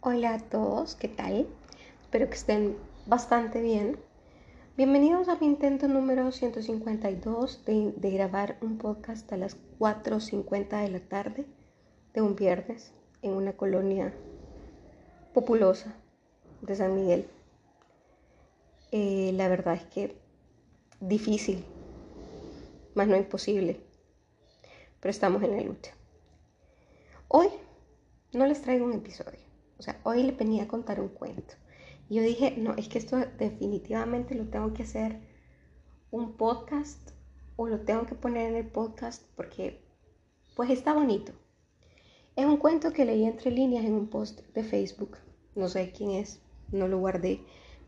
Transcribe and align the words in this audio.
Hola 0.00 0.34
a 0.34 0.38
todos, 0.40 0.94
¿qué 0.96 1.08
tal? 1.08 1.46
Espero 2.02 2.28
que 2.28 2.34
estén 2.34 2.76
bastante 3.06 3.62
bien. 3.62 3.98
Bienvenidos 4.76 5.28
a 5.28 5.36
mi 5.36 5.46
intento 5.46 5.88
número 5.88 6.30
152 6.30 7.64
de, 7.64 7.94
de 7.96 8.10
grabar 8.10 8.58
un 8.60 8.76
podcast 8.76 9.32
a 9.32 9.38
las 9.38 9.56
4.50 9.78 10.82
de 10.82 10.90
la 10.90 11.00
tarde 11.00 11.46
de 12.12 12.20
un 12.20 12.36
viernes 12.36 12.92
en 13.22 13.32
una 13.32 13.54
colonia 13.54 14.12
populosa 15.32 15.94
de 16.60 16.76
San 16.76 16.94
Miguel. 16.94 17.26
Eh, 18.92 19.32
la 19.34 19.48
verdad 19.48 19.74
es 19.74 19.84
que 19.86 20.16
difícil, 21.00 21.64
más 22.94 23.08
no 23.08 23.16
imposible, 23.16 23.80
pero 25.00 25.10
estamos 25.10 25.42
en 25.42 25.56
la 25.56 25.62
lucha. 25.62 25.92
Hoy 27.26 27.48
no 28.32 28.46
les 28.46 28.62
traigo 28.62 28.84
un 28.84 28.92
episodio 28.92 29.52
o 29.82 29.84
sea, 29.84 30.00
hoy 30.04 30.22
le 30.22 30.30
venía 30.30 30.62
a 30.62 30.68
contar 30.68 31.00
un 31.00 31.08
cuento. 31.08 31.54
Y 32.08 32.14
yo 32.14 32.22
dije, 32.22 32.54
no, 32.56 32.74
es 32.74 32.88
que 32.88 32.98
esto 32.98 33.16
definitivamente 33.36 34.36
lo 34.36 34.44
tengo 34.44 34.72
que 34.72 34.84
hacer 34.84 35.18
un 36.12 36.36
podcast 36.36 37.10
o 37.56 37.66
lo 37.66 37.80
tengo 37.80 38.06
que 38.06 38.14
poner 38.14 38.50
en 38.50 38.56
el 38.58 38.68
podcast 38.68 39.24
porque 39.34 39.82
pues 40.54 40.70
está 40.70 40.94
bonito. 40.94 41.32
Es 42.36 42.46
un 42.46 42.58
cuento 42.58 42.92
que 42.92 43.04
leí 43.04 43.24
entre 43.24 43.50
líneas 43.50 43.84
en 43.84 43.94
un 43.94 44.06
post 44.06 44.42
de 44.54 44.62
Facebook. 44.62 45.16
No 45.56 45.68
sé 45.68 45.90
quién 45.90 46.12
es, 46.12 46.40
no 46.70 46.86
lo 46.86 47.00
guardé, 47.00 47.40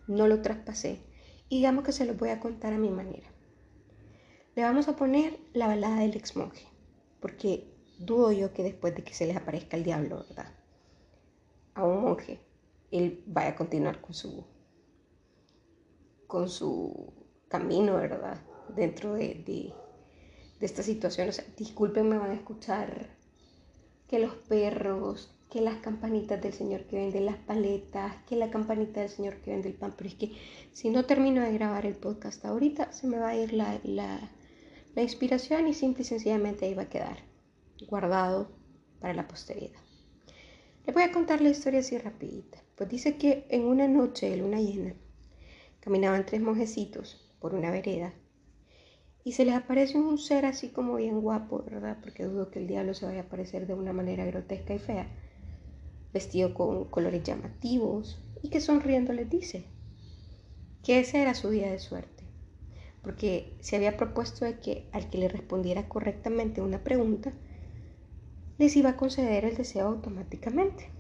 no 0.07 0.29
lo 0.29 0.43
traspasé. 0.43 1.01
Y 1.49 1.57
digamos 1.59 1.85
que 1.85 1.93
se 1.93 2.05
lo 2.05 2.15
voy 2.15 2.31
a 2.31 2.41
contar 2.41 2.73
a 2.73 2.79
mi 2.79 2.91
manera. 2.91 3.29
Le 4.55 4.63
vamos 4.63 4.89
a 4.89 4.97
poner 4.97 5.39
la 5.53 5.67
balada 5.67 6.01
del 6.01 6.17
ex 6.17 6.37
monje, 6.37 6.67
porque 7.21 7.75
dudo 7.99 8.33
yo 8.33 8.53
que 8.53 8.63
después 8.63 8.95
de 8.95 9.03
que 9.03 9.15
se 9.15 9.27
les 9.27 9.37
aparezca 9.37 9.77
el 9.77 9.85
diablo, 9.85 10.25
¿verdad? 10.29 10.53
a 11.75 11.85
un 11.85 12.03
monje, 12.03 12.41
él 12.91 13.23
vaya 13.27 13.51
a 13.51 13.57
continuar 13.57 14.01
con 14.01 14.15
su, 14.15 14.45
con 16.27 16.49
su 16.49 17.13
camino, 17.49 17.97
¿verdad? 17.97 18.41
Dentro 18.75 19.15
de, 19.15 19.43
de, 19.47 19.75
esta 20.61 20.83
situación. 20.83 21.29
O 21.29 21.33
sea, 21.33 21.45
discúlpenme, 21.57 22.17
van 22.17 22.31
a 22.31 22.35
escuchar 22.35 23.11
que 24.09 24.19
los 24.19 24.35
perros, 24.35 25.34
que 25.51 25.61
las 25.61 25.77
campanitas 25.77 26.41
del 26.43 26.53
señor 26.53 26.85
que 26.85 26.97
vende 26.97 27.21
las 27.21 27.37
paletas, 27.37 28.17
que 28.27 28.37
la 28.37 28.51
campanita 28.51 29.01
del 29.01 29.09
señor 29.09 29.37
que 29.37 29.53
vende 29.53 29.69
el 29.69 29.75
pan. 29.75 29.95
Pero 29.97 30.09
es 30.09 30.17
que 30.17 30.33
si 30.73 30.91
no 30.91 31.05
termino 31.05 31.43
de 31.43 31.53
grabar 31.53 31.87
el 31.87 31.95
podcast 31.95 32.45
ahorita, 32.45 32.93
se 32.93 33.07
me 33.07 33.19
va 33.19 33.29
a 33.29 33.37
ir 33.37 33.53
la, 33.53 33.81
la, 33.85 34.31
la 34.95 35.03
inspiración 35.03 35.69
y 35.69 35.75
simple 35.75 36.03
y 36.03 36.07
sencillamente 36.07 36.67
ahí 36.67 36.75
va 36.75 36.83
a 36.83 36.89
quedar 36.89 37.19
guardado 37.89 38.51
para 39.01 39.15
la 39.15 39.29
posteridad. 39.29 39.81
Le 40.87 40.93
voy 40.93 41.03
a 41.03 41.13
contar 41.13 41.41
la 41.41 41.51
historia 41.51 41.81
así 41.81 41.97
rapidita. 41.99 42.59
Pues 42.77 42.91
dice 42.91 43.17
que 43.17 43.47
en 43.49 43.65
una 43.65 43.87
noche 43.87 44.29
de 44.29 44.37
luna 44.37 44.61
llena 44.61 44.95
caminaban 45.81 46.27
tres 46.27 46.41
monjecitos 46.43 47.33
por 47.39 47.55
una 47.55 47.71
vereda 47.71 48.13
y 49.25 49.33
se 49.33 49.45
les 49.45 49.55
apareció 49.55 50.01
un 50.07 50.19
ser 50.19 50.45
así 50.45 50.69
como 50.69 50.97
bien 50.97 51.21
guapo, 51.21 51.63
¿verdad? 51.65 51.99
Porque 52.03 52.25
dudo 52.25 52.51
que 52.51 52.59
el 52.59 52.67
diablo 52.67 52.93
se 52.93 53.07
vaya 53.07 53.21
a 53.21 53.23
aparecer 53.25 53.67
de 53.67 53.75
una 53.75 53.93
manera 53.93 54.27
grotesca 54.27 54.75
y 54.75 54.79
fea, 54.79 55.09
vestido 56.15 56.55
con 56.55 56.85
colores 56.87 57.23
llamativos 57.25 58.19
y 58.41 58.49
que 58.49 58.61
sonriendo 58.61 59.13
les 59.13 59.29
dice 59.29 59.67
que 60.83 61.01
ese 61.01 61.21
era 61.21 61.35
su 61.35 61.51
día 61.51 61.71
de 61.71 61.79
suerte, 61.79 62.25
porque 63.03 63.57
se 63.61 63.77
había 63.77 63.97
propuesto 63.97 64.45
de 64.45 64.61
que 64.61 64.89
al 64.93 65.11
que 65.11 65.19
le 65.19 65.29
respondiera 65.29 65.89
correctamente 65.89 66.63
una 66.63 66.85
pregunta, 66.85 67.33
les 68.59 68.77
iba 68.77 68.91
a 68.91 68.97
conceder 68.97 69.45
el 69.45 69.57
deseo 69.57 69.87
automáticamente. 69.87 70.91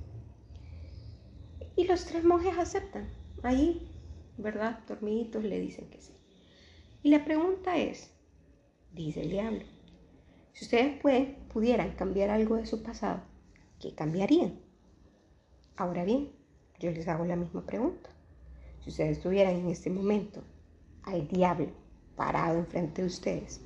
Y 1.76 1.84
los 1.84 2.04
tres 2.06 2.24
monjes 2.24 2.56
aceptan. 2.58 3.10
Ahí, 3.42 3.90
¿verdad? 4.38 4.80
Dormiditos 4.88 5.44
le 5.44 5.60
dicen 5.60 5.88
que 5.90 6.00
sí. 6.00 6.12
Y 7.02 7.10
la 7.10 7.24
pregunta 7.24 7.76
es, 7.76 8.10
dice 8.92 9.20
el 9.20 9.30
diablo, 9.30 9.64
si 10.54 10.64
ustedes 10.64 10.98
pueden, 11.00 11.36
pudieran 11.52 11.94
cambiar 11.94 12.30
algo 12.30 12.56
de 12.56 12.64
su 12.64 12.82
pasado, 12.82 13.22
¿qué 13.80 13.94
cambiarían? 13.94 14.63
Ahora 15.76 16.04
bien, 16.04 16.30
yo 16.78 16.92
les 16.92 17.08
hago 17.08 17.24
la 17.24 17.34
misma 17.34 17.66
pregunta. 17.66 18.10
Si 18.80 18.90
ustedes 18.90 19.16
estuvieran 19.18 19.56
en 19.56 19.68
este 19.70 19.90
momento 19.90 20.44
al 21.02 21.26
diablo 21.26 21.72
parado 22.14 22.58
enfrente 22.58 23.02
de 23.02 23.08
ustedes 23.08 23.60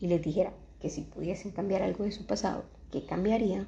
y 0.00 0.08
les 0.08 0.20
dijera 0.20 0.52
que 0.78 0.90
si 0.90 1.02
pudiesen 1.02 1.52
cambiar 1.52 1.82
algo 1.82 2.04
de 2.04 2.12
su 2.12 2.26
pasado, 2.26 2.64
¿qué 2.90 3.06
cambiaría? 3.06 3.66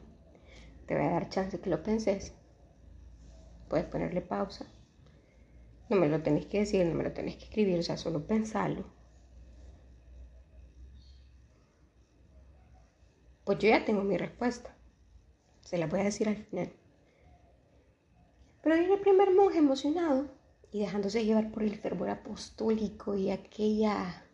Te 0.86 0.94
voy 0.94 1.04
a 1.06 1.10
dar 1.10 1.30
chance 1.30 1.58
que 1.58 1.70
lo 1.70 1.82
penses. 1.82 2.34
Puedes 3.68 3.86
ponerle 3.86 4.20
pausa. 4.20 4.66
No 5.88 5.96
me 5.96 6.08
lo 6.08 6.22
tenés 6.22 6.44
que 6.46 6.60
decir, 6.60 6.84
no 6.84 6.94
me 6.94 7.04
lo 7.04 7.12
tenés 7.12 7.36
que 7.36 7.44
escribir, 7.44 7.78
o 7.78 7.82
sea, 7.82 7.96
solo 7.96 8.26
pensarlo. 8.26 8.84
Pues 13.44 13.58
yo 13.58 13.68
ya 13.70 13.84
tengo 13.86 14.02
mi 14.02 14.18
respuesta. 14.18 14.76
Se 15.62 15.78
la 15.78 15.86
voy 15.86 16.00
a 16.00 16.04
decir 16.04 16.28
al 16.28 16.36
final. 16.36 16.70
Pero 18.64 18.76
viene 18.76 18.94
el 18.94 19.00
primer 19.00 19.30
monje 19.30 19.58
emocionado 19.58 20.26
y 20.72 20.80
dejándose 20.80 21.22
llevar 21.22 21.52
por 21.52 21.64
el 21.64 21.76
fervor 21.76 22.08
apostólico 22.08 23.14
y 23.14 23.30
aquella 23.30 24.24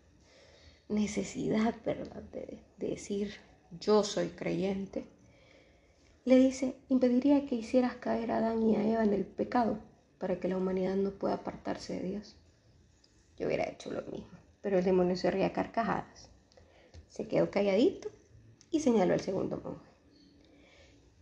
necesidad, 0.89 1.75
¿verdad?, 1.85 2.23
de, 2.31 2.63
de 2.79 2.91
decir 2.91 3.35
yo 3.81 4.05
soy 4.05 4.29
creyente, 4.29 5.05
le 6.25 6.37
dice, 6.37 6.77
impediría 6.89 7.45
que 7.45 7.57
hicieras 7.57 7.97
caer 7.97 8.31
a 8.31 8.37
Adán 8.37 8.63
y 8.63 8.77
a 8.77 8.87
Eva 8.89 9.03
en 9.03 9.15
el 9.15 9.27
pecado 9.27 9.81
para 10.19 10.39
que 10.39 10.47
la 10.47 10.59
humanidad 10.59 10.95
no 10.95 11.11
pueda 11.11 11.35
apartarse 11.35 11.95
de 11.95 12.09
Dios. 12.09 12.37
Yo 13.37 13.49
hubiera 13.49 13.69
hecho 13.69 13.91
lo 13.91 14.03
mismo, 14.03 14.39
pero 14.63 14.79
el 14.79 14.85
demonio 14.85 15.17
se 15.17 15.33
ría 15.33 15.53
carcajadas. 15.53 16.31
Se 17.09 17.27
quedó 17.27 17.51
calladito 17.51 18.09
y 18.71 18.79
señaló 18.79 19.15
al 19.15 19.21
segundo 19.23 19.61
monje. 19.65 19.91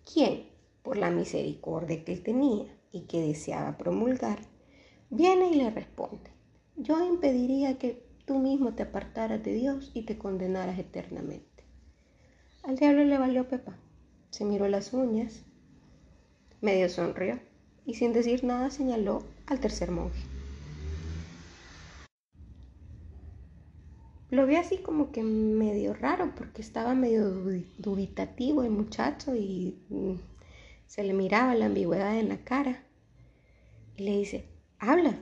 ¿Quién, 0.05 0.51
por 0.83 0.99
la 0.99 1.11
misericordia 1.11 2.05
que 2.05 2.13
él 2.13 2.23
tenía 2.23 2.78
y 2.93 3.03
que 3.03 3.21
deseaba 3.21 3.77
promulgar, 3.77 4.39
viene 5.11 5.51
y 5.51 5.55
le 5.55 5.71
responde, 5.71 6.31
yo 6.77 7.05
impediría 7.05 7.79
que 7.79 8.03
tú 8.25 8.39
mismo 8.39 8.75
te 8.75 8.85
apartaras 8.85 9.43
de 9.43 9.55
Dios 9.55 9.91
y 9.95 10.03
te 10.03 10.19
condenaras 10.19 10.79
eternamente. 10.79 11.65
Al 12.63 12.77
diablo 12.77 13.05
le 13.05 13.19
valió 13.19 13.49
Pepa. 13.49 13.77
Se 14.31 14.45
miró 14.45 14.69
las 14.69 14.93
uñas, 14.93 15.43
medio 16.61 16.89
sonrió 16.89 17.41
y 17.87 17.95
sin 17.95 18.13
decir 18.13 18.45
nada 18.45 18.71
señaló 18.71 19.23
al 19.47 19.61
tercer 19.61 19.91
monje. 19.91 20.21
Lo 24.31 24.47
vi 24.47 24.57
así 24.57 24.77
como 24.79 25.11
que 25.11 25.23
medio 25.23 25.95
raro 25.95 26.35
porque 26.37 26.61
estaba 26.61 26.95
medio 26.95 27.31
dubitativo 27.79 28.63
el 28.63 28.71
muchacho 28.71 29.35
y 29.35 29.79
mm, 29.89 30.13
se 30.89 31.05
le 31.05 31.13
miraba 31.13 31.55
la 31.55 31.67
ambigüedad 31.67 32.19
en 32.19 32.31
la 32.31 32.39
cara. 32.39 32.83
Y 33.97 34.03
le 34.05 34.17
dice, 34.17 34.49
habla. 34.79 35.21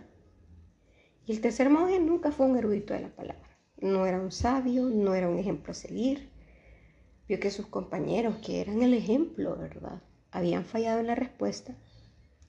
Y 1.26 1.32
el 1.32 1.40
tercer 1.40 1.68
monje 1.68 1.98
nunca 1.98 2.30
fue 2.30 2.46
un 2.46 2.56
erudito 2.56 2.94
de 2.94 3.00
la 3.00 3.14
palabra. 3.14 3.58
No 3.78 4.06
era 4.06 4.20
un 4.20 4.30
sabio, 4.30 4.84
no 4.84 5.14
era 5.14 5.28
un 5.28 5.38
ejemplo 5.38 5.72
a 5.72 5.74
seguir, 5.74 6.30
vio 7.28 7.40
que 7.40 7.50
sus 7.50 7.66
compañeros, 7.66 8.36
que 8.36 8.60
eran 8.60 8.80
el 8.80 8.94
ejemplo, 8.94 9.56
¿verdad? 9.56 10.00
Habían 10.30 10.64
fallado 10.64 11.00
en 11.00 11.08
la 11.08 11.16
respuesta. 11.16 11.74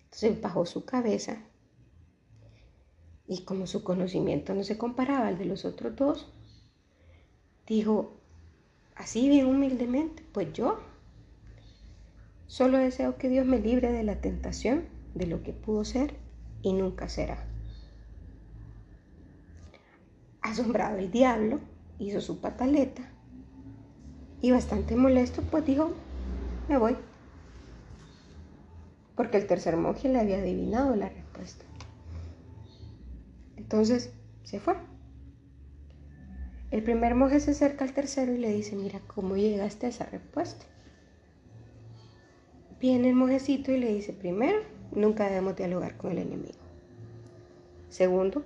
Entonces 0.03 0.39
bajó 0.39 0.65
su 0.65 0.85
cabeza 0.85 1.43
y 3.27 3.43
como 3.43 3.67
su 3.67 3.83
conocimiento 3.83 4.53
no 4.53 4.63
se 4.63 4.77
comparaba 4.77 5.27
al 5.27 5.37
de 5.37 5.45
los 5.45 5.65
otros 5.65 5.95
dos, 5.95 6.31
dijo, 7.65 8.21
así 8.95 9.27
bien 9.27 9.47
humildemente, 9.47 10.23
pues 10.31 10.53
yo 10.53 10.79
solo 12.47 12.77
deseo 12.77 13.17
que 13.17 13.29
Dios 13.29 13.45
me 13.45 13.59
libre 13.59 13.91
de 13.91 14.03
la 14.03 14.21
tentación 14.21 14.85
de 15.13 15.27
lo 15.27 15.43
que 15.43 15.53
pudo 15.53 15.85
ser 15.85 16.15
y 16.61 16.73
nunca 16.73 17.09
será. 17.09 17.45
Asombrado 20.41 20.97
el 20.97 21.11
diablo, 21.11 21.59
hizo 21.99 22.21
su 22.21 22.39
pataleta 22.39 23.03
y 24.41 24.51
bastante 24.51 24.95
molesto, 24.95 25.41
pues 25.43 25.65
dijo, 25.65 25.91
me 26.69 26.77
voy. 26.77 26.95
Porque 29.15 29.37
el 29.37 29.47
tercer 29.47 29.75
monje 29.77 30.09
le 30.09 30.19
había 30.19 30.37
adivinado 30.37 30.95
la 30.95 31.09
respuesta. 31.09 31.65
Entonces 33.55 34.13
se 34.43 34.59
fue. 34.59 34.75
El 36.69 36.83
primer 36.83 37.15
monje 37.15 37.39
se 37.39 37.51
acerca 37.51 37.83
al 37.83 37.93
tercero 37.93 38.33
y 38.33 38.37
le 38.37 38.53
dice, 38.53 38.75
mira, 38.75 38.99
¿cómo 39.07 39.35
llegaste 39.35 39.87
a 39.87 39.89
esa 39.89 40.05
respuesta? 40.05 40.65
Viene 42.79 43.09
el 43.09 43.15
monjecito 43.15 43.71
y 43.71 43.79
le 43.79 43.93
dice, 43.93 44.13
primero, 44.13 44.59
nunca 44.91 45.25
debemos 45.25 45.55
dialogar 45.55 45.97
con 45.97 46.11
el 46.11 46.19
enemigo. 46.19 46.59
Segundo, 47.89 48.43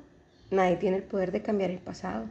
nadie 0.51 0.78
tiene 0.78 0.98
el 0.98 1.04
poder 1.04 1.31
de 1.31 1.42
cambiar 1.42 1.72
el 1.72 1.80
pasado. 1.80 2.28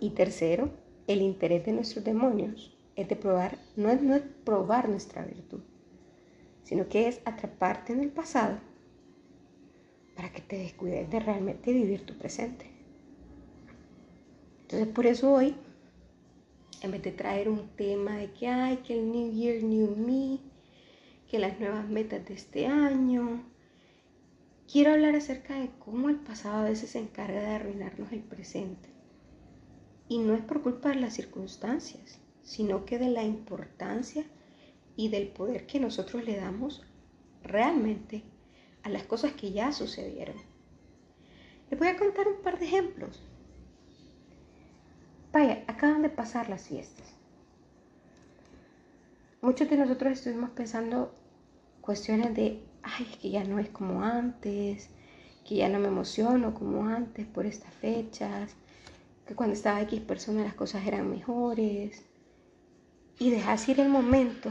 Y 0.00 0.10
tercero, 0.10 0.70
el 1.06 1.20
interés 1.20 1.66
de 1.66 1.72
nuestros 1.72 2.04
demonios 2.04 2.74
es 2.96 3.08
de 3.08 3.16
probar, 3.16 3.58
no 3.76 3.90
es, 3.90 4.00
no 4.02 4.14
es 4.14 4.22
probar 4.44 4.88
nuestra 4.88 5.24
virtud, 5.24 5.60
sino 6.62 6.88
que 6.88 7.08
es 7.08 7.20
atraparte 7.24 7.92
en 7.92 8.00
el 8.00 8.10
pasado 8.10 8.58
para 10.16 10.32
que 10.32 10.40
te 10.40 10.56
descuides 10.56 11.10
de 11.10 11.20
realmente 11.20 11.72
vivir 11.72 12.06
tu 12.06 12.16
presente. 12.16 12.70
Entonces 14.62 14.88
por 14.88 15.06
eso 15.06 15.32
hoy, 15.32 15.54
en 16.80 16.90
vez 16.90 17.02
de 17.02 17.12
traer 17.12 17.48
un 17.48 17.68
tema 17.76 18.16
de 18.16 18.32
que 18.32 18.48
hay 18.48 18.78
que 18.78 18.98
el 18.98 19.10
New 19.10 19.32
Year, 19.32 19.62
New 19.62 19.96
Me, 19.96 20.38
que 21.30 21.38
las 21.38 21.58
nuevas 21.60 21.88
metas 21.88 22.24
de 22.26 22.34
este 22.34 22.66
año, 22.66 23.44
quiero 24.70 24.92
hablar 24.92 25.16
acerca 25.16 25.58
de 25.58 25.70
cómo 25.78 26.08
el 26.08 26.16
pasado 26.16 26.58
a 26.58 26.68
veces 26.68 26.90
se 26.90 26.98
encarga 26.98 27.40
de 27.40 27.54
arruinarnos 27.54 28.12
el 28.12 28.20
presente. 28.20 28.88
Y 30.08 30.18
no 30.18 30.34
es 30.34 30.42
por 30.42 30.62
culpa 30.62 30.90
de 30.90 30.96
las 30.96 31.14
circunstancias, 31.14 32.20
sino 32.42 32.84
que 32.84 32.98
de 32.98 33.08
la 33.08 33.22
importancia 33.22 34.24
y 34.96 35.08
del 35.08 35.28
poder 35.28 35.66
que 35.66 35.80
nosotros 35.80 36.24
le 36.24 36.36
damos 36.36 36.82
realmente 37.42 38.22
a 38.82 38.90
las 38.90 39.04
cosas 39.04 39.32
que 39.32 39.52
ya 39.52 39.72
sucedieron. 39.72 40.36
Les 41.70 41.78
voy 41.78 41.88
a 41.88 41.96
contar 41.96 42.28
un 42.28 42.42
par 42.42 42.58
de 42.58 42.66
ejemplos. 42.66 43.22
Vaya, 45.32 45.64
acaban 45.66 46.02
de 46.02 46.10
pasar 46.10 46.48
las 46.48 46.68
fiestas. 46.68 47.13
Muchos 49.44 49.68
de 49.68 49.76
nosotros 49.76 50.14
estuvimos 50.14 50.48
pensando 50.48 51.12
cuestiones 51.82 52.34
de, 52.34 52.62
ay, 52.82 53.06
es 53.10 53.18
que 53.18 53.28
ya 53.28 53.44
no 53.44 53.58
es 53.58 53.68
como 53.68 54.02
antes, 54.02 54.88
que 55.46 55.56
ya 55.56 55.68
no 55.68 55.78
me 55.78 55.88
emociono 55.88 56.54
como 56.54 56.86
antes 56.86 57.26
por 57.26 57.44
estas 57.44 57.74
fechas, 57.74 58.56
que 59.26 59.34
cuando 59.34 59.52
estaba 59.52 59.82
X 59.82 60.00
persona 60.00 60.44
las 60.44 60.54
cosas 60.54 60.86
eran 60.86 61.10
mejores. 61.10 62.06
Y 63.18 63.28
dejas 63.28 63.68
ir 63.68 63.80
el 63.80 63.90
momento 63.90 64.50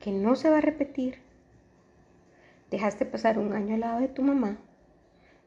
que 0.00 0.10
no 0.10 0.34
se 0.34 0.50
va 0.50 0.58
a 0.58 0.60
repetir 0.60 1.18
Dejaste 2.72 3.06
pasar 3.06 3.38
un 3.38 3.52
año 3.52 3.74
al 3.74 3.82
lado 3.82 4.00
de 4.00 4.08
tu 4.08 4.22
mamá, 4.22 4.58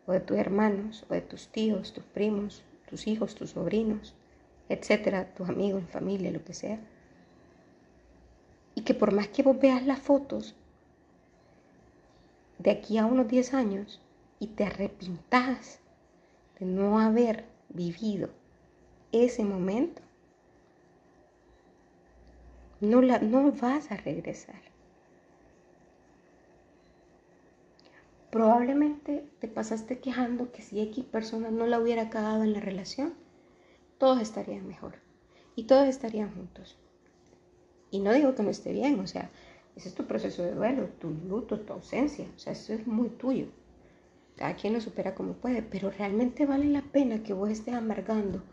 o 0.05 0.13
de 0.13 0.21
tus 0.21 0.37
hermanos, 0.37 1.05
o 1.09 1.13
de 1.13 1.19
tus 1.19 1.49
tíos, 1.49 1.91
tus 1.91 2.05
primos, 2.05 2.63
tus 2.89 3.05
hijos, 3.05 3.35
tus 3.35 3.49
sobrinos, 3.49 4.15
etcétera, 4.69 5.33
tus 5.35 5.49
amigos, 5.49 5.83
familia, 5.91 6.31
lo 6.31 6.41
que 6.45 6.53
sea. 6.53 6.79
Y 8.77 8.81
que 8.81 8.93
por 8.93 9.11
más 9.11 9.27
que 9.29 9.41
vos 9.41 9.59
veas 9.59 9.87
las 9.87 9.99
fotos 9.99 10.53
de 12.59 12.69
aquí 12.69 12.99
a 12.99 13.07
unos 13.07 13.27
10 13.27 13.55
años 13.55 13.99
y 14.39 14.49
te 14.49 14.65
arrepintas 14.65 15.79
de 16.59 16.67
no 16.67 16.99
haber 16.99 17.45
vivido 17.69 18.29
ese 19.11 19.43
momento, 19.43 20.03
no, 22.79 23.01
la, 23.01 23.17
no 23.17 23.51
vas 23.51 23.91
a 23.91 23.97
regresar. 23.97 24.61
Probablemente 28.29 29.27
te 29.39 29.47
pasaste 29.47 29.97
quejando 29.97 30.51
que 30.51 30.61
si 30.61 30.81
X 30.81 31.03
persona 31.03 31.49
no 31.49 31.65
la 31.65 31.79
hubiera 31.79 32.11
cagado 32.11 32.43
en 32.43 32.53
la 32.53 32.59
relación, 32.59 33.15
todos 33.97 34.21
estarían 34.21 34.67
mejor 34.67 34.99
y 35.55 35.63
todos 35.63 35.87
estarían 35.87 36.31
juntos. 36.35 36.77
Y 37.97 37.99
no 37.99 38.13
digo 38.13 38.35
que 38.35 38.43
no 38.43 38.51
esté 38.51 38.73
bien, 38.73 38.99
o 38.99 39.07
sea, 39.07 39.31
ese 39.75 39.89
es 39.89 39.95
tu 39.95 40.05
proceso 40.05 40.43
de 40.43 40.53
duelo, 40.53 40.87
tu 40.99 41.09
luto, 41.09 41.61
tu 41.61 41.73
ausencia, 41.73 42.27
o 42.35 42.37
sea, 42.37 42.53
eso 42.53 42.73
es 42.73 42.85
muy 42.85 43.09
tuyo. 43.09 43.47
Cada 44.35 44.55
quien 44.55 44.73
lo 44.73 44.81
supera 44.81 45.15
como 45.15 45.33
puede, 45.33 45.63
pero 45.63 45.89
realmente 45.89 46.45
vale 46.45 46.65
la 46.65 46.83
pena 46.83 47.23
que 47.23 47.33
vos 47.33 47.49
estés 47.49 47.73
amargando 47.73 48.43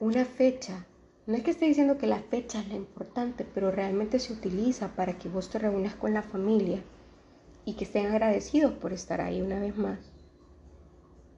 una 0.00 0.24
fecha. 0.24 0.86
No 1.26 1.34
es 1.34 1.42
que 1.42 1.50
esté 1.50 1.66
diciendo 1.66 1.98
que 1.98 2.06
la 2.06 2.20
fecha 2.20 2.60
es 2.60 2.68
la 2.68 2.76
importante, 2.76 3.44
pero 3.52 3.70
realmente 3.70 4.18
se 4.18 4.32
utiliza 4.32 4.96
para 4.96 5.18
que 5.18 5.28
vos 5.28 5.50
te 5.50 5.58
reúnas 5.58 5.94
con 5.94 6.14
la 6.14 6.22
familia 6.22 6.82
y 7.66 7.74
que 7.74 7.84
estén 7.84 8.06
agradecidos 8.06 8.72
por 8.72 8.94
estar 8.94 9.20
ahí 9.20 9.42
una 9.42 9.60
vez 9.60 9.76
más. 9.76 9.98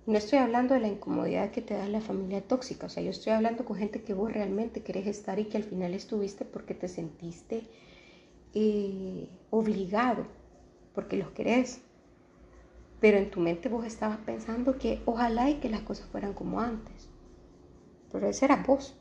No 0.06 0.16
estoy 0.18 0.38
hablando 0.38 0.74
de 0.74 0.80
la 0.80 0.86
incomodidad 0.86 1.50
que 1.50 1.62
te 1.62 1.74
da 1.74 1.88
la 1.88 2.00
familia 2.00 2.40
tóxica, 2.40 2.86
o 2.86 2.88
sea, 2.88 3.02
yo 3.02 3.10
estoy 3.10 3.32
hablando 3.32 3.64
con 3.64 3.76
gente 3.76 4.02
que 4.02 4.14
vos 4.14 4.32
realmente 4.32 4.84
querés 4.84 5.08
estar 5.08 5.40
y 5.40 5.46
que 5.46 5.56
al 5.56 5.64
final 5.64 5.94
estuviste 5.94 6.44
porque 6.44 6.74
te 6.74 6.86
sentiste 6.86 7.64
eh, 8.54 9.28
obligado, 9.50 10.26
porque 10.94 11.16
los 11.16 11.30
querés. 11.30 11.80
Pero 13.00 13.18
en 13.18 13.30
tu 13.30 13.40
mente 13.40 13.68
vos 13.68 13.84
estabas 13.84 14.18
pensando 14.18 14.78
que 14.78 15.02
ojalá 15.06 15.50
y 15.50 15.54
que 15.54 15.68
las 15.68 15.82
cosas 15.82 16.06
fueran 16.06 16.34
como 16.34 16.60
antes. 16.60 17.08
Pero 18.12 18.28
ese 18.28 18.44
era 18.44 18.62
vos. 18.64 18.96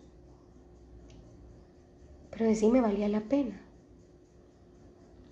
Pero 2.32 2.46
decime, 2.46 2.82
valía 2.82 3.08
la 3.08 3.22
pena. 3.22 3.62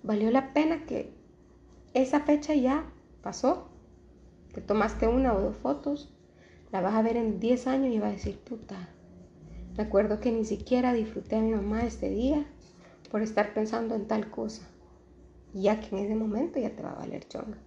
Valió 0.04 0.30
la 0.30 0.52
pena 0.52 0.86
que 0.86 1.12
esa 1.94 2.20
fecha 2.20 2.54
ya 2.54 2.86
pasó. 3.22 3.73
Te 4.54 4.60
tomaste 4.60 5.08
una 5.08 5.34
o 5.34 5.40
dos 5.40 5.56
fotos, 5.56 6.14
la 6.70 6.80
vas 6.80 6.94
a 6.94 7.02
ver 7.02 7.16
en 7.16 7.40
10 7.40 7.66
años 7.66 7.92
y 7.92 7.98
vas 7.98 8.10
a 8.10 8.12
decir, 8.12 8.38
puta, 8.38 8.88
me 9.76 9.82
acuerdo 9.82 10.20
que 10.20 10.30
ni 10.30 10.44
siquiera 10.44 10.92
disfruté 10.92 11.36
a 11.36 11.42
mi 11.42 11.52
mamá 11.52 11.84
este 11.84 12.08
día 12.08 12.46
por 13.10 13.22
estar 13.22 13.52
pensando 13.52 13.94
en 13.94 14.06
tal 14.06 14.30
cosa. 14.30 14.62
Ya 15.52 15.80
que 15.80 15.96
en 15.96 16.04
ese 16.04 16.14
momento 16.14 16.58
ya 16.58 16.70
te 16.70 16.82
va 16.82 16.92
a 16.92 16.98
valer 16.98 17.26
chonga. 17.28 17.58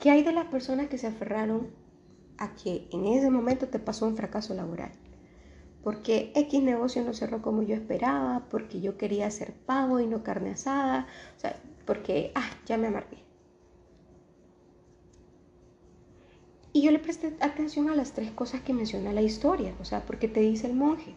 ¿Qué 0.00 0.10
hay 0.10 0.22
de 0.22 0.32
las 0.32 0.46
personas 0.46 0.88
que 0.88 0.98
se 0.98 1.08
aferraron 1.08 1.70
a 2.38 2.54
que 2.54 2.88
en 2.92 3.06
ese 3.06 3.30
momento 3.30 3.66
te 3.66 3.80
pasó 3.80 4.06
un 4.06 4.16
fracaso 4.16 4.54
laboral? 4.54 4.92
porque 5.82 6.32
X 6.34 6.62
negocio 6.62 7.02
no 7.02 7.14
cerró 7.14 7.40
como 7.40 7.62
yo 7.62 7.74
esperaba, 7.74 8.42
porque 8.50 8.80
yo 8.80 8.98
quería 8.98 9.26
hacer 9.26 9.54
pavo 9.54 10.00
y 10.00 10.06
no 10.06 10.22
carne 10.22 10.50
asada, 10.50 11.06
o 11.36 11.40
sea, 11.40 11.56
porque, 11.88 12.32
ah, 12.34 12.50
ya 12.66 12.76
me 12.76 12.88
amargué. 12.88 13.16
Y 16.74 16.82
yo 16.82 16.90
le 16.90 16.98
presté 16.98 17.34
atención 17.40 17.88
a 17.88 17.96
las 17.96 18.12
tres 18.12 18.30
cosas 18.30 18.60
que 18.60 18.74
menciona 18.74 19.14
la 19.14 19.22
historia, 19.22 19.74
o 19.80 19.86
sea, 19.86 20.04
porque 20.04 20.28
te 20.28 20.40
dice 20.40 20.66
el 20.66 20.74
monje, 20.74 21.14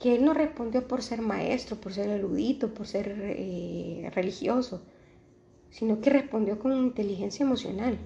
que 0.00 0.14
él 0.14 0.24
no 0.24 0.32
respondió 0.32 0.88
por 0.88 1.02
ser 1.02 1.20
maestro, 1.20 1.76
por 1.76 1.92
ser 1.92 2.08
erudito, 2.08 2.72
por 2.72 2.86
ser 2.86 3.14
eh, 3.20 4.10
religioso, 4.14 4.80
sino 5.68 6.00
que 6.00 6.08
respondió 6.08 6.58
con 6.58 6.72
inteligencia 6.72 7.44
emocional. 7.44 7.98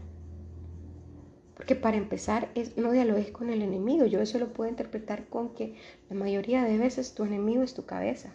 Porque 1.55 1.77
para 1.77 1.97
empezar, 1.97 2.51
es, 2.57 2.77
no 2.77 2.91
dialogues 2.91 3.31
con 3.31 3.51
el 3.51 3.63
enemigo. 3.63 4.05
Yo 4.05 4.21
eso 4.21 4.41
lo 4.41 4.53
puedo 4.53 4.69
interpretar 4.69 5.29
con 5.29 5.55
que 5.55 5.77
la 6.11 6.17
mayoría 6.17 6.65
de 6.65 6.77
veces 6.77 7.15
tu 7.15 7.23
enemigo 7.23 7.63
es 7.63 7.75
tu 7.75 7.87
cabeza. 7.87 8.35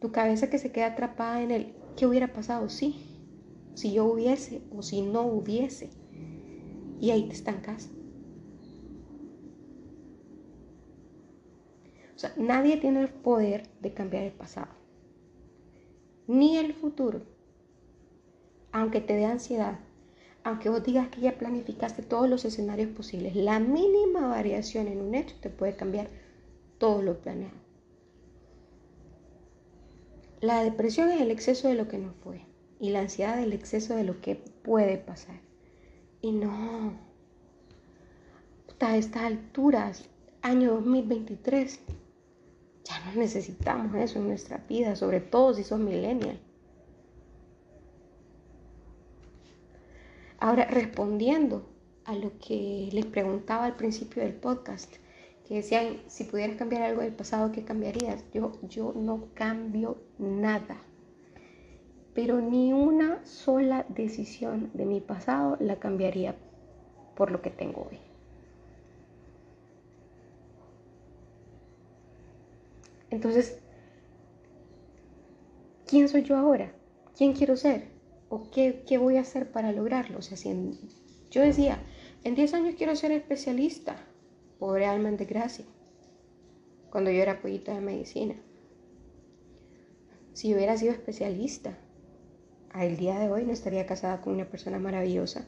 Tu 0.00 0.12
cabeza 0.12 0.50
que 0.50 0.58
se 0.58 0.72
queda 0.72 0.86
atrapada 0.86 1.42
en 1.42 1.50
el 1.50 1.74
¿qué 1.96 2.06
hubiera 2.06 2.32
pasado? 2.32 2.68
Sí, 2.68 3.04
si 3.74 3.92
yo 3.92 4.06
hubiese 4.06 4.62
o 4.74 4.82
si 4.82 5.02
no 5.02 5.22
hubiese. 5.22 5.90
Y 7.00 7.10
ahí 7.10 7.28
te 7.28 7.34
estancas. 7.34 7.90
O 12.14 12.18
sea, 12.20 12.34
nadie 12.36 12.76
tiene 12.76 13.00
el 13.00 13.08
poder 13.08 13.68
de 13.80 13.94
cambiar 13.94 14.24
el 14.24 14.32
pasado, 14.32 14.68
ni 16.26 16.58
el 16.58 16.74
futuro, 16.74 17.22
aunque 18.72 19.00
te 19.00 19.14
dé 19.14 19.24
ansiedad, 19.24 19.78
aunque 20.44 20.68
vos 20.68 20.84
digas 20.84 21.08
que 21.08 21.22
ya 21.22 21.38
planificaste 21.38 22.02
todos 22.02 22.28
los 22.28 22.44
escenarios 22.44 22.90
posibles, 22.90 23.34
la 23.34 23.58
mínima 23.58 24.28
variación 24.28 24.88
en 24.88 25.00
un 25.00 25.14
hecho 25.14 25.34
te 25.40 25.48
puede 25.48 25.76
cambiar 25.76 26.10
todo 26.76 27.00
lo 27.00 27.18
planeado. 27.22 27.56
La 30.40 30.62
depresión 30.64 31.10
es 31.10 31.20
el 31.20 31.30
exceso 31.30 31.68
de 31.68 31.74
lo 31.74 31.88
que 31.88 31.98
no 31.98 32.12
fue 32.24 32.46
y 32.78 32.90
la 32.90 33.00
ansiedad 33.00 33.38
el 33.42 33.52
exceso 33.52 33.94
de 33.94 34.04
lo 34.04 34.20
que 34.20 34.36
puede 34.36 34.96
pasar. 34.96 35.38
Y 36.22 36.32
no, 36.32 36.94
a 38.86 38.96
estas 38.96 39.24
alturas, 39.24 40.08
año 40.42 40.72
2023, 40.74 41.80
ya 42.84 43.04
no 43.04 43.20
necesitamos 43.20 43.94
eso 43.96 44.18
en 44.18 44.28
nuestra 44.28 44.58
vida, 44.68 44.96
sobre 44.96 45.20
todo 45.20 45.54
si 45.54 45.64
sos 45.64 45.78
millennial. 45.78 46.40
Ahora, 50.38 50.64
respondiendo 50.64 51.68
a 52.04 52.14
lo 52.14 52.38
que 52.38 52.88
les 52.92 53.04
preguntaba 53.04 53.66
al 53.66 53.76
principio 53.76 54.22
del 54.22 54.34
podcast, 54.34 54.90
que 55.46 55.56
decían, 55.56 55.98
si 56.06 56.24
pudieras 56.24 56.56
cambiar 56.56 56.82
algo 56.82 57.02
del 57.02 57.12
pasado, 57.12 57.52
¿qué 57.52 57.64
cambiarías? 57.64 58.24
Yo, 58.32 58.58
yo 58.62 58.94
no 58.96 59.28
cambio 59.34 59.98
nada, 60.20 60.76
pero 62.14 62.40
ni 62.40 62.72
una 62.72 63.24
sola 63.24 63.86
decisión 63.88 64.70
de 64.74 64.84
mi 64.84 65.00
pasado 65.00 65.56
la 65.60 65.76
cambiaría 65.76 66.36
por 67.16 67.30
lo 67.30 67.40
que 67.42 67.50
tengo 67.50 67.88
hoy. 67.90 67.98
Entonces, 73.10 73.58
¿quién 75.86 76.08
soy 76.08 76.22
yo 76.22 76.36
ahora? 76.36 76.72
¿Quién 77.16 77.32
quiero 77.32 77.56
ser? 77.56 77.88
¿O 78.28 78.50
qué, 78.50 78.84
qué 78.86 78.98
voy 78.98 79.16
a 79.16 79.22
hacer 79.22 79.50
para 79.50 79.72
lograrlo? 79.72 80.18
O 80.18 80.22
sea, 80.22 80.36
si 80.36 80.78
yo 81.30 81.42
decía, 81.42 81.82
en 82.22 82.34
10 82.34 82.54
años 82.54 82.74
quiero 82.76 82.94
ser 82.94 83.12
especialista, 83.12 83.96
pobre 84.58 84.86
alma 84.86 85.10
de 85.10 85.24
gracia, 85.24 85.64
cuando 86.90 87.10
yo 87.10 87.22
era 87.22 87.40
pollita 87.40 87.74
de 87.74 87.80
medicina. 87.80 88.36
Si 90.32 90.54
hubiera 90.54 90.76
sido 90.76 90.92
especialista, 90.92 91.76
al 92.70 92.96
día 92.96 93.18
de 93.18 93.30
hoy 93.30 93.44
no 93.44 93.52
estaría 93.52 93.86
casada 93.86 94.20
con 94.20 94.34
una 94.34 94.48
persona 94.48 94.78
maravillosa, 94.78 95.46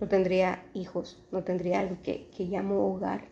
no 0.00 0.08
tendría 0.08 0.64
hijos, 0.74 1.22
no 1.30 1.44
tendría 1.44 1.80
algo 1.80 1.98
que, 2.02 2.28
que 2.36 2.44
llamo 2.44 2.86
hogar. 2.86 3.28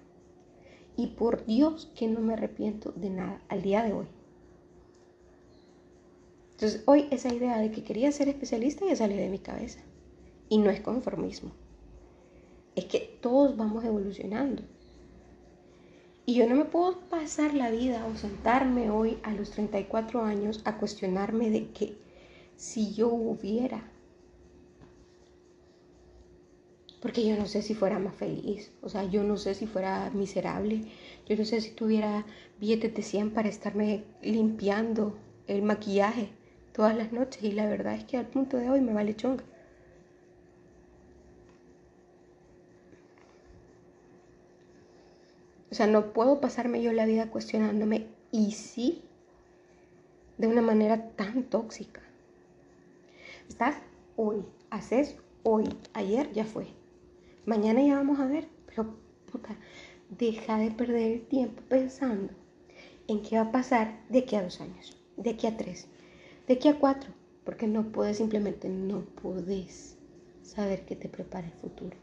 Y 0.96 1.08
por 1.08 1.46
Dios 1.46 1.92
que 1.96 2.08
no 2.08 2.20
me 2.20 2.34
arrepiento 2.34 2.92
de 2.92 3.10
nada 3.10 3.40
al 3.48 3.62
día 3.62 3.84
de 3.84 3.92
hoy. 3.92 4.06
Entonces 6.50 6.82
hoy 6.86 7.06
esa 7.12 7.32
idea 7.32 7.58
de 7.58 7.70
que 7.70 7.84
quería 7.84 8.10
ser 8.10 8.28
especialista 8.28 8.84
ya 8.84 8.96
salió 8.96 9.16
de 9.16 9.30
mi 9.30 9.38
cabeza. 9.38 9.80
Y 10.48 10.58
no 10.58 10.70
es 10.70 10.80
conformismo. 10.80 11.52
Es 12.74 12.86
que 12.86 13.18
todos 13.20 13.56
vamos 13.56 13.84
evolucionando. 13.84 14.62
Y 16.28 16.34
yo 16.34 16.46
no 16.46 16.56
me 16.56 16.66
puedo 16.66 17.00
pasar 17.08 17.54
la 17.54 17.70
vida 17.70 18.04
o 18.04 18.14
sentarme 18.14 18.90
hoy 18.90 19.16
a 19.22 19.32
los 19.32 19.50
34 19.50 20.24
años 20.24 20.60
a 20.66 20.76
cuestionarme 20.76 21.48
de 21.48 21.70
que 21.70 21.96
si 22.54 22.92
yo 22.92 23.08
hubiera. 23.08 23.90
Porque 27.00 27.26
yo 27.26 27.34
no 27.34 27.46
sé 27.46 27.62
si 27.62 27.74
fuera 27.74 27.98
más 27.98 28.14
feliz, 28.14 28.70
o 28.82 28.90
sea, 28.90 29.04
yo 29.04 29.24
no 29.24 29.38
sé 29.38 29.54
si 29.54 29.66
fuera 29.66 30.10
miserable, 30.10 30.82
yo 31.26 31.34
no 31.34 31.46
sé 31.46 31.62
si 31.62 31.70
tuviera 31.70 32.26
billetes 32.60 32.94
de 32.94 33.00
100 33.00 33.30
para 33.30 33.48
estarme 33.48 34.04
limpiando 34.20 35.16
el 35.46 35.62
maquillaje 35.62 36.28
todas 36.74 36.94
las 36.94 37.10
noches 37.10 37.42
y 37.42 37.52
la 37.52 37.64
verdad 37.64 37.94
es 37.94 38.04
que 38.04 38.18
al 38.18 38.26
punto 38.26 38.58
de 38.58 38.68
hoy 38.68 38.82
me 38.82 38.92
vale 38.92 39.16
chonga. 39.16 39.44
Sea, 45.78 45.86
no 45.86 46.12
puedo 46.12 46.40
pasarme 46.40 46.82
yo 46.82 46.92
la 46.92 47.06
vida 47.06 47.30
cuestionándome 47.30 48.08
y 48.32 48.50
sí 48.50 49.04
de 50.36 50.48
una 50.48 50.60
manera 50.60 51.10
tan 51.10 51.44
tóxica. 51.44 52.02
Estás 53.48 53.76
hoy, 54.16 54.44
haces 54.70 55.16
hoy, 55.44 55.68
ayer 55.94 56.32
ya 56.32 56.44
fue. 56.44 56.66
Mañana 57.46 57.80
ya 57.80 57.94
vamos 57.94 58.18
a 58.18 58.26
ver, 58.26 58.48
pero 58.66 58.96
puta, 59.30 59.56
deja 60.10 60.58
de 60.58 60.72
perder 60.72 61.12
el 61.12 61.26
tiempo 61.26 61.62
pensando 61.68 62.32
en 63.06 63.22
qué 63.22 63.36
va 63.36 63.42
a 63.42 63.52
pasar 63.52 64.04
de 64.08 64.18
aquí 64.18 64.34
a 64.34 64.42
dos 64.42 64.60
años, 64.60 64.96
de 65.16 65.30
aquí 65.30 65.46
a 65.46 65.56
tres, 65.56 65.86
de 66.48 66.54
aquí 66.54 66.66
a 66.66 66.78
cuatro, 66.80 67.12
porque 67.44 67.68
no 67.68 67.92
puedes, 67.92 68.16
simplemente 68.16 68.68
no 68.68 69.02
puedes 69.22 69.96
saber 70.42 70.84
qué 70.84 70.96
te 70.96 71.08
prepara 71.08 71.46
el 71.46 71.52
futuro. 71.52 71.96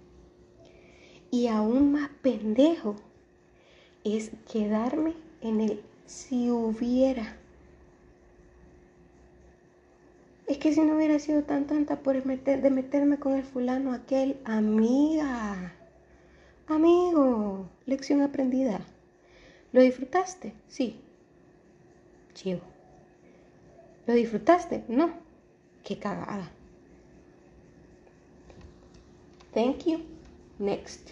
Y 1.29 1.48
aún 1.48 1.91
más 1.91 2.10
pendejo 2.22 2.96
es 4.06 4.32
quedarme 4.52 5.16
en 5.42 5.60
el 5.60 5.82
si 6.06 6.52
hubiera. 6.52 7.36
Es 10.48 10.60
que 10.60 10.72
si 10.74 10.82
no 10.82 10.96
hubiera 10.96 11.18
sido 11.18 11.42
tan 11.42 11.66
tanta 11.66 11.98
por 11.98 12.22
de 12.22 12.70
meterme 12.70 13.18
con 13.18 13.34
el 13.34 13.44
fulano 13.44 13.94
aquel, 13.94 14.38
amiga, 14.46 15.74
amigo, 16.68 17.68
lección 17.88 18.22
aprendida. 18.22 18.82
¿Lo 19.74 19.82
disfrutaste? 19.82 20.54
Sí. 20.68 21.02
Chivo. 22.36 22.62
¿Lo 24.06 24.14
disfrutaste? 24.14 24.84
No. 24.88 25.10
Qué 25.84 25.98
cagada. 25.98 26.52
Thank 29.54 29.86
you. 29.86 30.00
Next. 30.60 31.12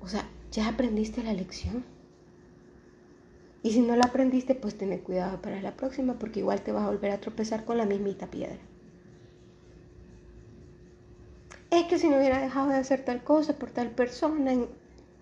O 0.00 0.08
sea, 0.08 0.28
ya 0.52 0.68
aprendiste 0.68 1.22
la 1.22 1.32
lección. 1.32 1.84
Y 3.62 3.72
si 3.72 3.80
no 3.80 3.96
la 3.96 4.04
aprendiste, 4.04 4.54
pues 4.54 4.78
ten 4.78 4.96
cuidado 4.98 5.42
para 5.42 5.60
la 5.60 5.76
próxima, 5.76 6.14
porque 6.18 6.40
igual 6.40 6.62
te 6.62 6.72
vas 6.72 6.84
a 6.84 6.90
volver 6.90 7.10
a 7.10 7.20
tropezar 7.20 7.64
con 7.64 7.76
la 7.76 7.86
mismita 7.86 8.28
piedra. 8.28 8.58
Es 11.70 11.84
que 11.84 11.98
si 11.98 12.08
no 12.08 12.16
hubiera 12.16 12.40
dejado 12.40 12.68
de 12.68 12.76
hacer 12.76 13.04
tal 13.04 13.22
cosa 13.22 13.54
por 13.54 13.70
tal 13.70 13.90
persona, 13.90 14.52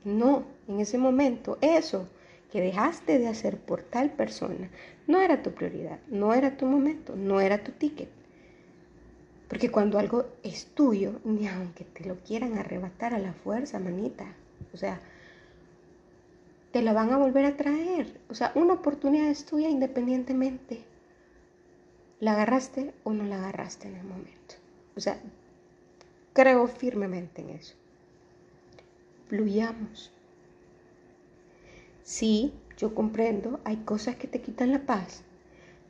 no, 0.05 0.45
en 0.69 0.81
ese 0.81 0.99
momento, 0.99 1.59
eso 1.61 2.09
que 2.53 2.61
dejaste 2.61 3.19
de 3.19 3.27
hacer 3.27 3.59
por 3.59 3.83
tal 3.83 4.11
persona 4.11 4.71
no 5.07 5.21
era 5.21 5.43
tu 5.43 5.53
prioridad, 5.53 5.99
no 6.09 6.35
era 6.35 6.57
tu 6.57 6.67
momento, 6.67 7.17
no 7.17 7.41
era 7.41 7.63
tu 7.63 7.73
ticket. 7.73 8.09
Porque 9.49 9.71
cuando 9.71 9.99
algo 9.99 10.27
es 10.43 10.67
tuyo, 10.67 11.21
ni 11.25 11.47
aunque 11.47 11.85
te 11.85 12.05
lo 12.05 12.17
quieran 12.17 12.59
arrebatar 12.59 13.15
a 13.15 13.19
la 13.19 13.33
fuerza, 13.33 13.79
manita, 13.79 14.27
o 14.73 14.77
sea, 14.77 15.01
te 16.73 16.83
la 16.83 16.93
van 16.93 17.13
a 17.13 17.17
volver 17.17 17.45
a 17.45 17.57
traer. 17.57 18.21
O 18.29 18.35
sea, 18.35 18.53
una 18.55 18.75
oportunidad 18.75 19.29
es 19.29 19.45
tuya 19.45 19.69
independientemente. 19.69 20.85
¿La 22.21 22.33
agarraste 22.33 22.95
o 23.05 23.13
no 23.13 23.25
la 23.25 23.37
agarraste 23.39 23.89
en 23.89 23.97
el 23.97 24.05
momento? 24.05 24.55
O 24.97 25.01
sea, 25.01 25.21
creo 26.33 26.67
firmemente 26.67 27.43
en 27.43 27.51
eso. 27.51 27.75
Fluyamos. 29.29 30.13
Sí, 32.03 32.53
yo 32.79 32.95
comprendo, 32.95 33.61
hay 33.65 33.77
cosas 33.79 34.17
que 34.17 34.29
te 34.29 34.41
quitan 34.41 34.71
la 34.71 34.87
paz. 34.87 35.23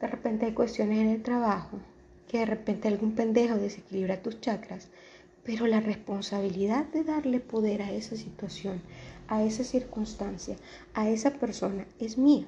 De 0.00 0.06
repente 0.06 0.46
hay 0.46 0.52
cuestiones 0.52 0.98
en 1.00 1.08
el 1.08 1.22
trabajo, 1.22 1.78
que 2.28 2.38
de 2.38 2.46
repente 2.46 2.88
algún 2.88 3.14
pendejo 3.14 3.56
desequilibra 3.56 4.22
tus 4.22 4.40
chakras, 4.40 4.88
pero 5.44 5.66
la 5.66 5.80
responsabilidad 5.80 6.86
de 6.86 7.04
darle 7.04 7.40
poder 7.40 7.82
a 7.82 7.92
esa 7.92 8.16
situación, 8.16 8.80
a 9.28 9.42
esa 9.42 9.64
circunstancia, 9.64 10.56
a 10.94 11.08
esa 11.08 11.32
persona 11.32 11.86
es 11.98 12.18
mía. 12.18 12.46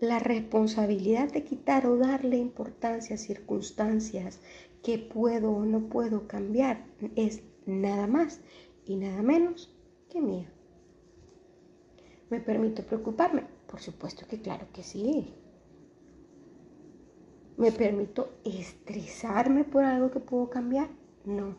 La 0.00 0.18
responsabilidad 0.20 1.32
de 1.32 1.44
quitar 1.44 1.86
o 1.86 1.96
darle 1.96 2.36
importancia 2.36 3.16
a 3.16 3.18
circunstancias 3.18 4.40
que 4.82 4.98
puedo 4.98 5.50
o 5.50 5.64
no 5.64 5.88
puedo 5.88 6.28
cambiar 6.28 6.86
es 7.16 7.42
nada 7.66 8.06
más 8.06 8.40
y 8.84 8.96
nada 8.96 9.22
menos 9.22 9.74
que 10.08 10.20
mía. 10.20 10.50
¿Me 12.30 12.40
permito 12.40 12.82
preocuparme? 12.84 13.44
Por 13.66 13.80
supuesto 13.80 14.26
que 14.28 14.40
claro 14.40 14.66
que 14.72 14.82
sí. 14.82 15.34
¿Me 17.56 17.72
permito 17.72 18.34
estresarme 18.44 19.64
por 19.64 19.84
algo 19.84 20.12
que 20.12 20.20
puedo 20.20 20.48
cambiar? 20.48 20.88
No. 21.24 21.56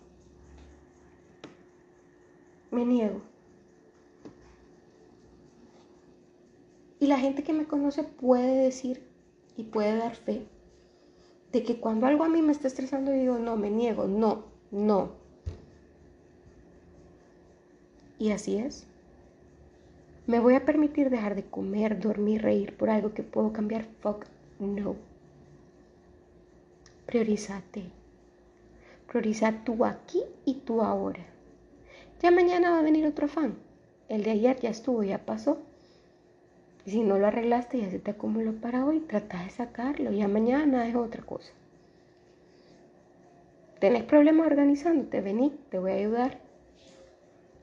Me 2.72 2.86
niego. 2.86 3.29
Y 7.00 7.08
la 7.08 7.20
gente 7.20 7.44
que 7.44 7.54
me 7.54 7.66
conoce 7.66 8.04
puede 8.04 8.64
decir 8.64 9.02
y 9.56 9.64
puede 9.64 9.96
dar 9.98 10.16
fe 10.16 10.46
de 11.52 11.64
que 11.64 11.80
cuando 11.80 12.06
algo 12.06 12.24
a 12.24 12.30
mí 12.30 12.42
me 12.42 12.52
está 12.52 12.68
estresando, 12.68 13.12
yo 13.12 13.20
digo, 13.20 13.40
no, 13.40 13.56
me 13.56 13.70
niego, 13.70 14.08
no, 14.08 14.44
no. 14.72 15.12
Y 18.20 18.32
así 18.32 18.58
es. 18.58 18.86
¿Me 20.28 20.40
voy 20.40 20.54
a 20.54 20.66
permitir 20.66 21.10
dejar 21.10 21.36
de 21.36 21.44
comer, 21.44 22.00
dormir, 22.00 22.44
reír 22.44 22.76
por 22.78 22.90
algo 22.90 23.14
que 23.14 23.24
puedo 23.24 23.52
cambiar? 23.52 23.86
Fuck, 24.02 24.26
no. 24.60 24.96
Priorízate. 27.08 27.86
Prioriza 29.08 29.64
tú 29.64 29.86
aquí 29.86 30.22
y 30.46 30.56
tú 30.56 30.84
ahora. 30.84 31.26
Ya 32.22 32.30
mañana 32.30 32.70
va 32.70 32.80
a 32.80 32.84
venir 32.84 33.08
otro 33.08 33.28
fan. 33.28 33.56
El 34.08 34.24
de 34.24 34.32
ayer 34.32 34.60
ya 34.60 34.70
estuvo, 34.70 35.02
ya 35.02 35.26
pasó. 35.26 35.58
Y 36.90 36.92
si 36.92 37.04
no 37.04 37.20
lo 37.20 37.28
arreglaste, 37.28 37.80
ya 37.80 37.92
se 37.92 38.00
te 38.00 38.10
acumuló 38.10 38.52
para 38.52 38.84
hoy, 38.84 39.02
trata 39.02 39.44
de 39.44 39.52
sacarlo. 39.52 40.12
Ya 40.12 40.28
mañana 40.28 40.88
es 40.88 40.96
otra 40.96 41.22
cosa. 41.22 41.54
¿Tenés 43.80 44.06
problemas 44.06 44.48
organizándote? 44.48 45.22
Vení, 45.22 45.56
te 45.70 45.78
voy 45.78 45.92
a 45.92 45.96
ayudar. 45.98 46.40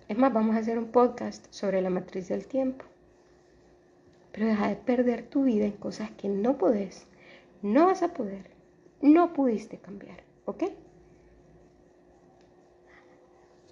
Es 0.06 0.16
más, 0.16 0.32
vamos 0.32 0.54
a 0.54 0.60
hacer 0.60 0.78
un 0.78 0.92
podcast 0.92 1.44
sobre 1.50 1.82
la 1.82 1.90
matriz 1.90 2.28
del 2.28 2.46
tiempo. 2.46 2.84
Pero 4.30 4.46
deja 4.46 4.68
de 4.68 4.76
perder 4.76 5.28
tu 5.28 5.42
vida 5.42 5.64
en 5.64 5.72
cosas 5.72 6.12
que 6.12 6.28
no 6.28 6.56
podés, 6.56 7.08
no 7.62 7.86
vas 7.86 8.04
a 8.04 8.14
poder, 8.14 8.52
no 9.02 9.32
pudiste 9.32 9.78
cambiar, 9.78 10.22
¿ok? 10.44 10.66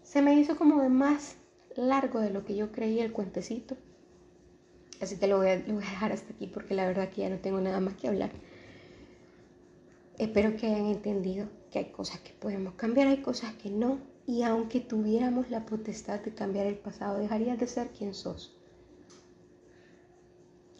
Se 0.03 0.21
me 0.21 0.35
hizo 0.35 0.57
como 0.57 0.83
de 0.83 0.89
más 0.89 1.37
largo 1.77 2.19
de 2.19 2.31
lo 2.31 2.45
que 2.45 2.57
yo 2.57 2.73
creía 2.73 3.05
el 3.05 3.13
cuentecito. 3.13 3.77
Así 5.05 5.19
que 5.19 5.27
lo 5.27 5.37
voy, 5.37 5.49
a, 5.49 5.57
lo 5.57 5.75
voy 5.75 5.85
a 5.85 5.91
dejar 5.91 6.13
hasta 6.13 6.33
aquí 6.33 6.47
porque 6.47 6.73
la 6.75 6.87
verdad 6.87 7.11
que 7.11 7.21
ya 7.21 7.29
no 7.29 7.37
tengo 7.37 7.61
nada 7.61 7.79
más 7.79 7.93
que 7.95 8.09
hablar. 8.09 8.31
Espero 10.17 10.57
que 10.57 10.67
hayan 10.67 10.87
entendido 10.87 11.47
que 11.71 11.81
hay 11.81 11.85
cosas 11.91 12.21
que 12.21 12.33
podemos 12.33 12.73
cambiar, 12.75 13.09
hay 13.09 13.19
cosas 13.19 13.53
que 13.55 13.69
no. 13.69 13.99
Y 14.27 14.45
aunque 14.45 14.81
tuviéramos 14.81 15.51
la 15.51 15.67
potestad 15.67 16.21
de 16.21 16.33
cambiar 16.33 16.67
el 16.67 16.77
pasado, 16.77 17.19
dejarías 17.19 17.59
de 17.59 17.67
ser 17.67 17.89
quien 17.89 18.15
sos. 18.15 18.57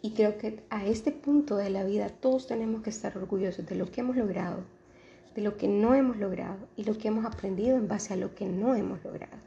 Y 0.01 0.13
creo 0.13 0.39
que 0.39 0.63
a 0.71 0.87
este 0.87 1.11
punto 1.11 1.55
de 1.55 1.69
la 1.69 1.83
vida 1.83 2.09
todos 2.09 2.47
tenemos 2.47 2.81
que 2.81 2.89
estar 2.89 3.15
orgullosos 3.15 3.67
de 3.67 3.75
lo 3.75 3.91
que 3.91 4.01
hemos 4.01 4.15
logrado, 4.15 4.63
de 5.35 5.43
lo 5.43 5.55
que 5.55 5.67
no 5.67 5.93
hemos 5.93 6.17
logrado 6.17 6.67
y 6.75 6.83
lo 6.83 6.97
que 6.97 7.09
hemos 7.09 7.25
aprendido 7.25 7.77
en 7.77 7.87
base 7.87 8.15
a 8.15 8.17
lo 8.17 8.33
que 8.33 8.47
no 8.47 8.73
hemos 8.73 9.03
logrado. 9.03 9.37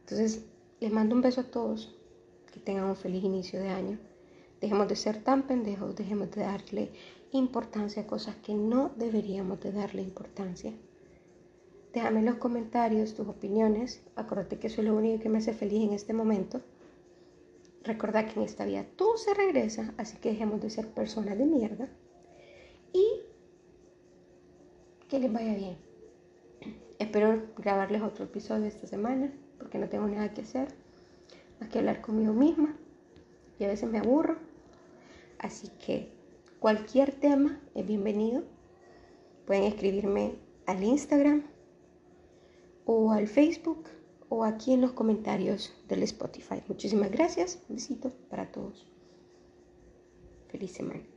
Entonces, 0.00 0.44
les 0.80 0.92
mando 0.92 1.14
un 1.14 1.22
beso 1.22 1.40
a 1.40 1.44
todos, 1.44 1.96
que 2.54 2.60
tengan 2.60 2.84
un 2.84 2.94
feliz 2.94 3.24
inicio 3.24 3.58
de 3.58 3.68
año. 3.68 3.98
Dejemos 4.60 4.86
de 4.86 4.94
ser 4.94 5.24
tan 5.24 5.42
pendejos, 5.48 5.96
dejemos 5.96 6.30
de 6.30 6.42
darle 6.42 6.92
importancia 7.32 8.02
a 8.02 8.06
cosas 8.06 8.36
que 8.36 8.54
no 8.54 8.92
deberíamos 8.96 9.58
de 9.60 9.72
darle 9.72 10.02
importancia. 10.02 10.72
Déjame 11.92 12.20
en 12.20 12.26
los 12.26 12.36
comentarios 12.36 13.14
tus 13.14 13.26
opiniones. 13.26 14.02
Acuérdate 14.14 14.60
que 14.60 14.68
eso 14.68 14.80
es 14.80 14.86
lo 14.86 14.94
único 14.94 15.20
que 15.20 15.28
me 15.28 15.38
hace 15.38 15.52
feliz 15.52 15.82
en 15.82 15.94
este 15.94 16.12
momento. 16.12 16.60
Recuerda 17.82 18.24
que 18.24 18.38
en 18.38 18.46
esta 18.46 18.64
vida 18.64 18.86
todo 18.96 19.16
se 19.16 19.34
regresa, 19.34 19.92
así 19.98 20.16
que 20.18 20.30
dejemos 20.30 20.62
de 20.62 20.70
ser 20.70 20.86
personas 20.88 21.36
de 21.36 21.46
mierda. 21.46 21.88
Y 22.92 23.04
que 25.08 25.18
les 25.18 25.32
vaya 25.32 25.54
bien. 25.54 25.76
Espero 27.00 27.42
grabarles 27.58 28.02
otro 28.02 28.24
episodio 28.24 28.66
esta 28.66 28.86
semana, 28.86 29.32
porque 29.58 29.78
no 29.78 29.88
tengo 29.88 30.06
nada 30.06 30.32
que 30.32 30.42
hacer 30.42 30.83
más 31.64 31.72
que 31.72 31.78
hablar 31.78 32.00
conmigo 32.02 32.32
misma. 32.32 32.76
Y 33.58 33.64
a 33.64 33.68
veces 33.68 33.88
me 33.90 33.98
aburro. 33.98 34.36
Así 35.38 35.68
que 35.84 36.12
cualquier 36.58 37.12
tema 37.12 37.60
es 37.74 37.86
bienvenido. 37.86 38.42
Pueden 39.46 39.64
escribirme 39.64 40.36
al 40.66 40.82
Instagram 40.82 41.42
o 42.84 43.12
al 43.12 43.28
Facebook 43.28 43.84
o 44.28 44.44
aquí 44.44 44.72
en 44.72 44.80
los 44.80 44.92
comentarios 44.92 45.72
del 45.88 46.02
Spotify. 46.02 46.62
Muchísimas 46.68 47.10
gracias. 47.10 47.62
Un 47.68 47.76
besito 47.76 48.10
para 48.28 48.50
todos. 48.50 48.86
Feliz 50.48 50.72
semana. 50.72 51.13